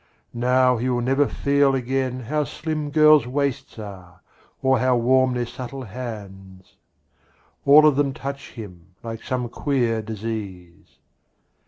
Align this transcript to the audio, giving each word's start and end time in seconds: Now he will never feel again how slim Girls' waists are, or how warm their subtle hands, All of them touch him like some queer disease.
Now 0.33 0.77
he 0.77 0.89
will 0.89 1.01
never 1.01 1.27
feel 1.27 1.75
again 1.75 2.21
how 2.21 2.45
slim 2.45 2.89
Girls' 2.89 3.27
waists 3.27 3.77
are, 3.77 4.21
or 4.63 4.79
how 4.79 4.95
warm 4.97 5.35
their 5.35 5.45
subtle 5.45 5.83
hands, 5.83 6.73
All 7.67 7.85
of 7.85 7.97
them 7.97 8.11
touch 8.11 8.53
him 8.53 8.95
like 9.03 9.21
some 9.21 9.47
queer 9.47 10.01
disease. 10.01 10.97